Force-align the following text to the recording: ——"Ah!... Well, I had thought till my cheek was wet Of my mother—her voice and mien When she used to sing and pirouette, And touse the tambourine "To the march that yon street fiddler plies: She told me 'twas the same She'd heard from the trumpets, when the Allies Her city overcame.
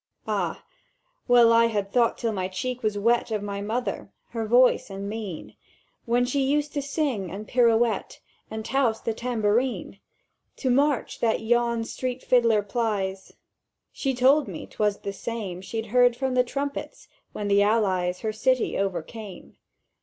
——"Ah!... 0.27 0.65
Well, 1.27 1.53
I 1.53 1.67
had 1.67 1.91
thought 1.91 2.17
till 2.17 2.31
my 2.31 2.47
cheek 2.47 2.81
was 2.81 2.97
wet 2.97 3.29
Of 3.29 3.43
my 3.43 3.61
mother—her 3.61 4.47
voice 4.47 4.89
and 4.89 5.07
mien 5.07 5.53
When 6.05 6.25
she 6.25 6.41
used 6.41 6.73
to 6.73 6.81
sing 6.81 7.29
and 7.29 7.47
pirouette, 7.47 8.19
And 8.49 8.65
touse 8.65 8.99
the 8.99 9.13
tambourine 9.13 9.99
"To 10.55 10.69
the 10.69 10.73
march 10.75 11.19
that 11.19 11.41
yon 11.41 11.83
street 11.83 12.23
fiddler 12.23 12.63
plies: 12.63 13.33
She 13.91 14.15
told 14.15 14.47
me 14.47 14.65
'twas 14.65 14.97
the 15.01 15.13
same 15.13 15.61
She'd 15.61 15.85
heard 15.93 16.15
from 16.15 16.33
the 16.33 16.43
trumpets, 16.43 17.07
when 17.33 17.47
the 17.47 17.61
Allies 17.61 18.21
Her 18.21 18.33
city 18.33 18.79
overcame. 18.79 19.55